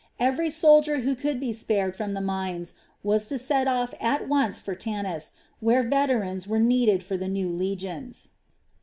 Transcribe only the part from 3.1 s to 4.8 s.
to set off at once for